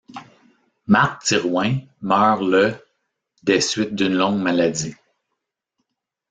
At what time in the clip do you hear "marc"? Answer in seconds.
0.87-1.21